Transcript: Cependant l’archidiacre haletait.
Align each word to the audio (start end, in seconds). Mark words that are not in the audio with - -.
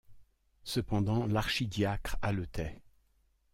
Cependant 0.63 1.27
l’archidiacre 1.27 2.17
haletait. 2.23 2.81